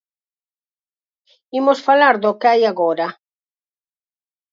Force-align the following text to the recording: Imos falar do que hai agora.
Imos 1.59 1.79
falar 1.87 2.15
do 2.23 2.31
que 2.39 2.49
hai 2.51 2.61
agora. 2.71 3.07